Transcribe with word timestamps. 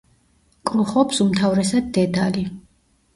კრუხობს 0.69 1.19
უმთავრესად 1.25 1.91
დედალი. 1.99 2.47